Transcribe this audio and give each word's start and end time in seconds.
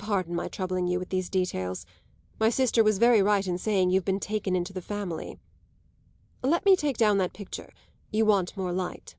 Pardon 0.00 0.34
my 0.34 0.48
troubling 0.48 0.88
you 0.88 0.98
with 0.98 1.10
these 1.10 1.28
details; 1.30 1.86
my 2.40 2.50
sister 2.50 2.82
was 2.82 2.98
very 2.98 3.22
right 3.22 3.46
in 3.46 3.56
saying 3.56 3.88
you've 3.88 4.04
been 4.04 4.18
taken 4.18 4.56
into 4.56 4.72
the 4.72 4.82
family. 4.82 5.38
Let 6.42 6.64
me 6.66 6.74
take 6.74 6.96
down 6.96 7.18
that 7.18 7.32
picture; 7.34 7.72
you 8.10 8.26
want 8.26 8.56
more 8.56 8.72
light." 8.72 9.14